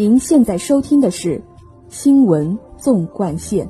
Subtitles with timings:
[0.00, 1.36] 您现在收听的是
[1.90, 3.68] 《新闻纵贯线》。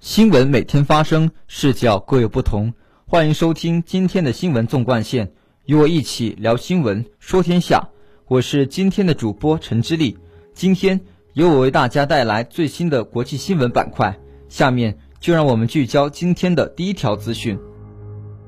[0.00, 2.72] 新闻每天发生，视角各有不同。
[3.06, 5.30] 欢迎收听今天的新闻纵贯线，
[5.66, 7.86] 与我一起聊新闻，说天下。
[8.28, 10.16] 我是今天的主播陈之力。
[10.54, 10.98] 今天
[11.34, 14.18] 由我为大家带来最新的国际新闻板块。
[14.48, 17.58] 下面就让我们聚焦今天的第一条资讯。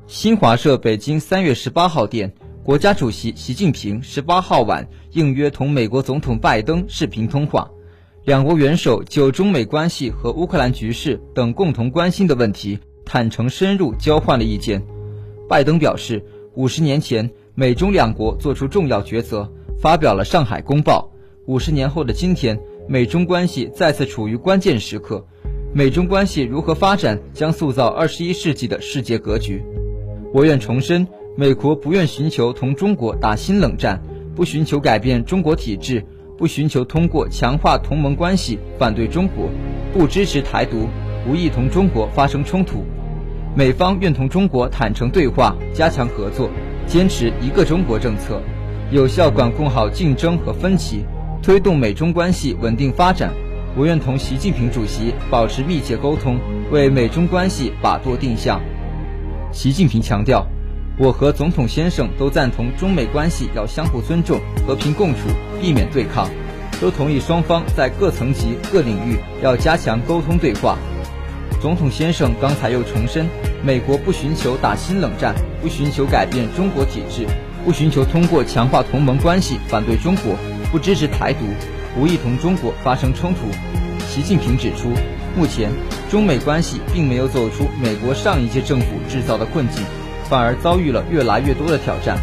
[0.07, 2.33] 新华社北京三月十八号电。
[2.69, 7.71] 国家主席习近平十八号晚应约同美国总统拜登视频通话，
[8.27, 14.83] 两国元首就中美关系和乌克兰局势等共同关心的问题坦诚深入交换了意见。
[15.49, 16.23] 拜登表示，
[16.57, 21.11] 五十年前美中两国做出重要抉择，发表了《上海公报》。
[21.51, 25.27] 五十年后的今天，美中关系再次处于关键时刻，
[25.73, 29.65] 美中关系如何发展将塑造二十一世纪的世界格局。
[30.35, 31.09] 我愿重申。
[31.41, 34.03] 美国不愿寻求同中国打新冷战，
[34.35, 36.05] 不寻求改变中国体制，
[36.37, 39.49] 不寻求通过强化同盟关系反对中国，
[39.93, 40.89] 不支持台独，
[41.29, 42.85] 无意同中国发生冲突。
[43.55, 46.51] 美方愿同中国坦诚对话，加强合作，
[46.89, 48.43] 坚持一个中国政策，
[48.91, 51.05] 有效管控好竞争和分歧，
[51.41, 53.33] 推动美中关系稳定发展。
[53.77, 56.37] 我愿同习近平主席保持密切沟通，
[56.73, 58.61] 为美中关系把舵定向。
[59.53, 60.45] 习近平强调。
[61.01, 65.29] 我和总统先生都赞同中美关系要相互尊重、和平共处，
[65.61, 66.29] 避免对抗，
[66.81, 70.77] 都同意双方在各层级、各领域要加强沟通对话。
[71.63, 73.29] 总统先生刚才又重申，
[73.63, 77.25] 美国不寻求打新冷战，不寻求改变中国体制，
[77.65, 80.35] 不寻求通过强化同盟关系反对中国，
[80.73, 81.45] 不支持台独，
[81.97, 83.47] 无意同中国发生冲突。
[84.09, 84.91] 习近平指出，
[85.37, 85.71] 目前
[86.11, 89.85] 中美关系并没有走出美国上一届政府制造的困境。
[90.29, 92.19] 反而遭遇了越来越多的挑战。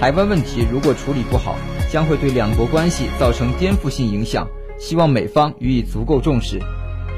[0.00, 1.56] 台湾问题如果处理不好，
[1.90, 4.46] 将会对两国关系造成颠覆性影响。
[4.78, 6.58] 希望美方予以足够重视。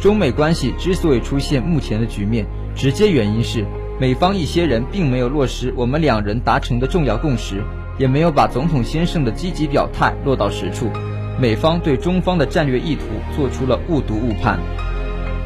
[0.00, 2.44] 中美关系之所以出现目前的局面，
[2.74, 3.64] 直接原因是
[3.98, 7.62] 美方一些人并没有落实我们两人达成的重要共识，
[7.96, 10.90] 也没有把总统先生的积极表态落到实处。
[11.40, 14.58] 美方对中方的战略意图做出了误读误判。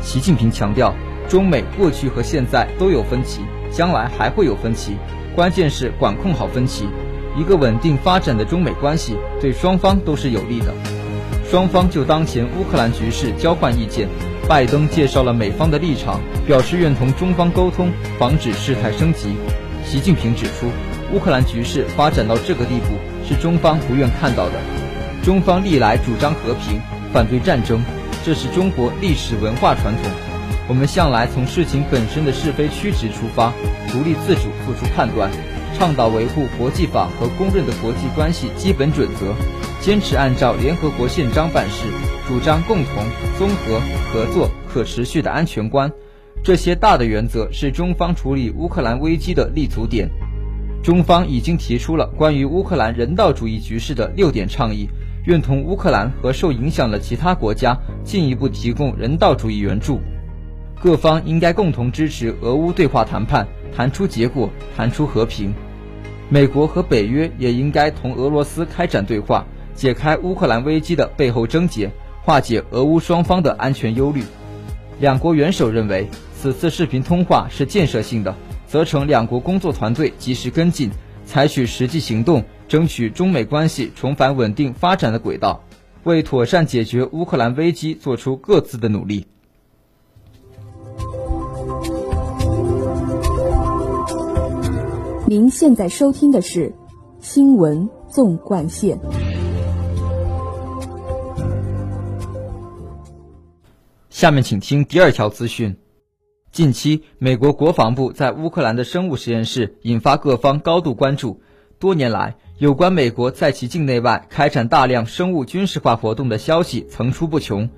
[0.01, 0.93] 习近平强调，
[1.29, 3.43] 中美过去和现在都有分歧。
[3.71, 4.97] 将来还会有分歧，
[5.35, 6.89] 关键是管控好分歧。
[7.37, 10.73] 一个稳定发展的中美关系对双方都是有利的。
[11.51, 14.09] 双方就当前乌克兰局势交换意见，
[14.49, 19.37] 拜登介绍了美方的立场，表示愿同中方沟通，防止事态升级。
[19.85, 20.67] 习近平指出，
[21.13, 22.97] 乌克兰局势发展到这个地步
[23.29, 24.55] 是中方不愿看到的。
[25.23, 26.81] 中方历来主张和平，
[27.13, 27.83] 反对战争，
[28.25, 30.28] 这是中国历史文化传统。
[30.69, 33.51] 我们向来从事情本身的是非曲直出发，
[33.91, 35.31] 独立自主做出判断，
[35.79, 39.35] 倡导维护国际法和公认的国际关系基本准则，
[39.81, 41.85] 坚持按照联合国宪章办事，
[42.27, 43.03] 主张共同、
[43.39, 43.81] 综合、
[44.13, 45.91] 合作、可持续的安全观。
[46.45, 50.07] 这些大的原则是中方处理乌克兰危机的立足点。
[50.83, 54.87] 中方已经提出了关于乌克兰人道主义局势的六点倡议，
[55.25, 57.75] 愿同乌克兰和受影响的其他国家
[58.05, 59.99] 进一步提供人道主义援助。
[60.81, 65.53] 各方应该共同支持俄乌对话谈判，谈出结果，谈出和平。
[66.29, 69.45] 美国和北约也应该同俄罗斯开展对话，
[69.75, 71.91] 解开乌克兰危机的背后症结，
[72.23, 74.23] 化解俄乌双方的安全忧虑。
[75.01, 78.37] 两国元首认为，此次视频通话是建设性的，
[78.69, 80.91] 责成两国工作团队及时跟进，
[81.25, 85.65] 采取实际行动，争取中美关系重返稳定发展的轨道，
[86.05, 89.27] 为妥善解决乌克兰危机做出各自的努力。
[95.29, 96.71] 您现在收听的是
[97.21, 98.99] 《新闻纵贯线》。
[104.09, 105.77] 下面请听第二条资讯：
[106.51, 111.43] 近期，美国国防部在乌克兰的生物实验室引发各方高度关注。
[111.79, 117.69] 多年来，有关美国在其境内外开展大量生物军事化活动的消息层出不穷，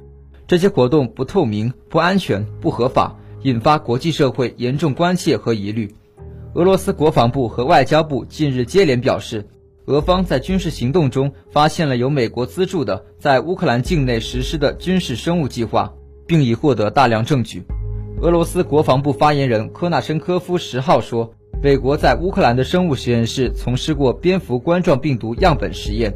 [0.47, 5.93] 这些活动不透明、不安全、不合法，引发国际社会严重关切和疑虑。
[6.55, 9.47] 俄罗斯国防部和外交部近日接连表示，
[9.85, 15.95] 俄方在军事行动中发现了由美国资助的在乌克兰境内实施的军事生物计划，
[16.27, 17.63] 并已获得大量证据。
[18.21, 21.33] 俄罗斯国防部发言人科纳申科夫十号说，
[21.63, 26.13] 美国在乌克兰的生物实验室从事过蝙蝠冠状病毒样本实验。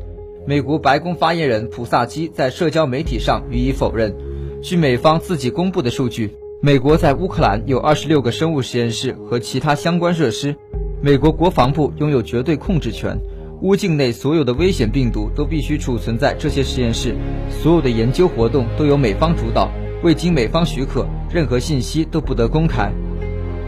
[0.48, 4.12] 美国白宫发言人普萨基在社交媒体上予以否认。
[4.60, 6.34] 据美方自己公布的数据。
[6.64, 10.56] 美国在乌克兰有二十六个生物实验室和其他相关设施，
[11.02, 13.14] 美国国防部拥有绝对控制权。
[13.61, 17.14] 乌境内所有的危险病毒都必须储存在这些实验室，
[17.50, 19.70] 所有的研究活动都由美方主导，
[20.02, 22.90] 未经美方许可，任何信息都不得公开。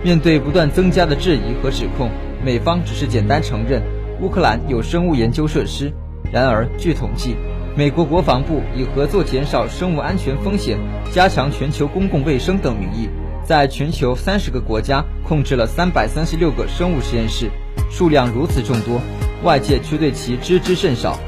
[0.02, 2.08] 面对不断增加的质疑和指控，
[2.42, 3.82] 美方只是简单承认
[4.22, 5.92] 乌克兰有生物研究设施。
[6.32, 7.36] 然而，据统计，
[7.76, 10.78] 美国国防部以合作减少生物安全风险、
[11.12, 13.06] 加强全球公共卫生等名义，
[13.44, 17.50] 在全球三十个国家控制了三百三十六个生物实验室，
[17.90, 18.98] 数量如此众多。
[19.44, 21.18] 外界却对其知之甚少，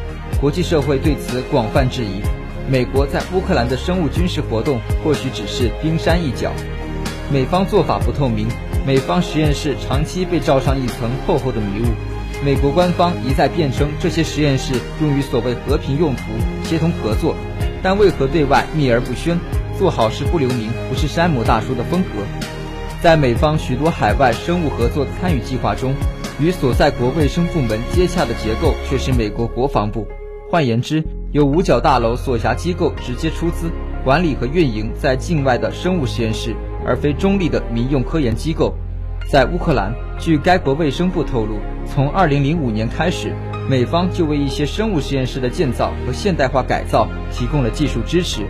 [0.41, 2.23] 国际社会对此广泛质疑。
[2.67, 6.50] 美国在乌克兰的生物军事活动或许只是冰山一角，
[7.31, 8.49] 美方做法不透明，
[8.87, 12.18] 美方实验室长期被罩上一层厚厚的迷雾。
[12.44, 16.23] 美国官方一再辩称这些实验室用于所谓和平用途、
[16.64, 17.35] 协同合作，
[17.82, 19.38] 但为何对外秘而不宣？
[19.76, 22.08] 做好事不留名，不是山姆大叔的风格。
[23.00, 25.94] 在美方许多海外生物合作参与计划中。
[26.40, 30.06] 与所在国卫生部门接洽的结构却是美国国防部，
[30.49, 31.02] 换言之，
[31.32, 33.69] 由五角大楼所辖机构直接出资
[34.05, 36.55] 管理和运营在境外的生物实验室，
[36.87, 38.73] 而非中立的民用科研机构。
[39.28, 43.30] 在乌克兰，据该国卫生部透露，从2005年开始，
[43.69, 48.40] 美方就为一些生物实验室的建造和现代化改造提供了技术支持。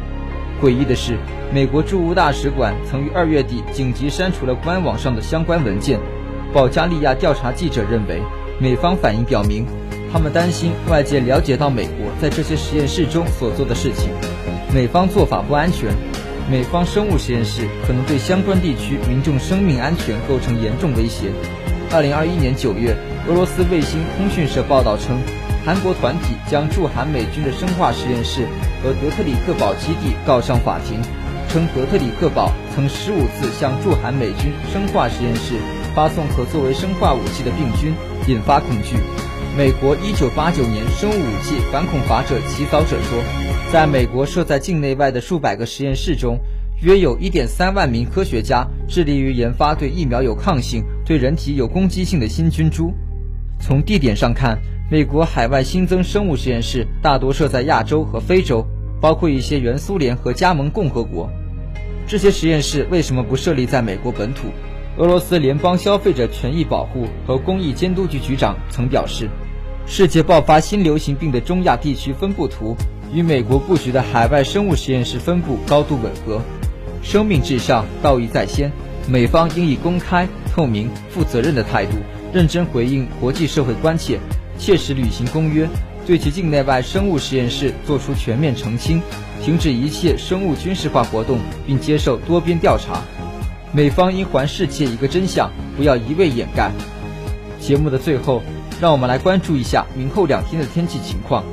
[0.63, 1.19] 诡异的是，
[1.53, 5.99] 美国驻乌大使馆曾于二月底紧急删除了官网上的相关文件。
[6.55, 8.23] 保加利亚调查记者认为，
[8.61, 9.67] 美方反应表明，
[10.13, 14.11] 他们担心外界了解到美国在这些实验室中所做的事情。
[14.73, 15.91] 美方做法不安全，
[16.51, 21.31] 美方生物实验室可能对相关地区民众生命安全构成严重威胁。
[21.93, 22.97] 二零二一年九月，
[23.29, 25.21] 俄罗斯卫星通讯社报道称，
[25.67, 28.47] 韩国团体将驻韩美军的生化实验室
[28.83, 31.03] 和德特里克堡基地告上法庭，
[31.51, 35.55] 称德特里克堡曾十五次向驻韩美军生化实验室。
[35.95, 37.93] 发送可作为生化武器的病菌，
[38.29, 38.97] 引发恐惧。
[39.59, 43.21] 美国1989年生物武器反恐法者起草者说，
[43.73, 46.39] 在美国设在境内外的数百个实验室中，
[46.81, 52.95] 约有1.3万名科学家致力于研发对疫苗有抗性、对人体有攻击性的新菌株。
[53.59, 54.57] 从地点上看，
[54.89, 58.65] 美国海外新增生物实验室大多设在亚洲和非洲，
[59.01, 61.29] 包括一些原苏联和加盟共和国。
[62.07, 64.51] 这些实验室为什么不设立在美国本土？
[64.99, 69.29] 俄罗斯联邦消费者权益保护和公益监督局局长曾表示，
[69.91, 72.77] 世界爆发新流行病的中亚地区分布图
[73.11, 76.43] 与美国布局的海外生物实验室分布高度吻合。
[77.03, 78.71] 生命至上，道义在先，
[79.09, 81.93] 美方应以公开、透明、负责任的态度，
[82.35, 84.19] 认真回应国际社会关切，
[84.59, 85.67] 切实履行公约，
[86.07, 89.01] 对其境内外生物实验室作出全面澄清，
[89.43, 93.03] 停止一切生物军事化活动，并接受多边调查。
[93.73, 96.71] 美方应还世界一个真相，不要一味掩盖。
[97.59, 98.43] 节目的最后，
[98.81, 101.45] 让我们来关注一下明后两天的天气情况。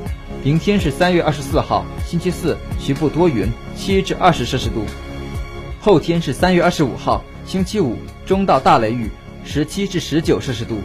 [0.44, 4.84] 明天是三月二十四号，星期四，局部多云，七至二十摄氏度。
[5.80, 9.10] 后天是三月二十五号，星期五，中到大雷雨，
[9.44, 10.78] 十七至十九摄氏度。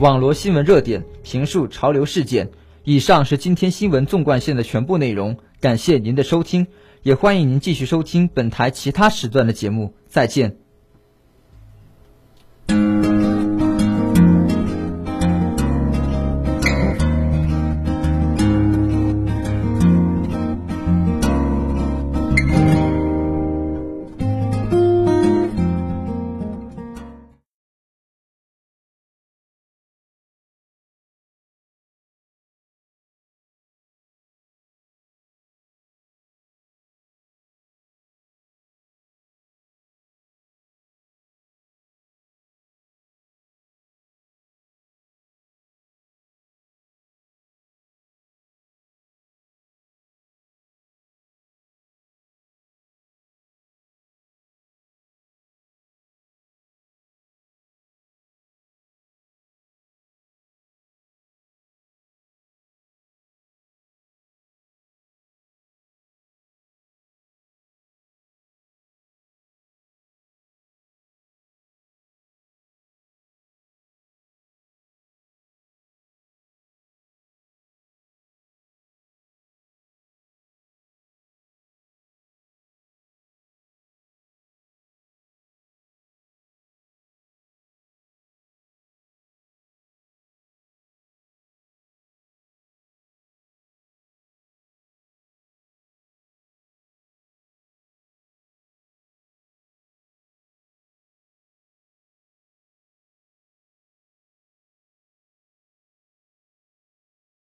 [0.00, 2.50] 网罗新闻热点，评述潮流事件。
[2.84, 6.66] 以上是今天新闻纵贯线的全部内容，感谢您的收听。
[7.02, 10.67] 也欢迎您继续收听本台其他时段的节目，再见。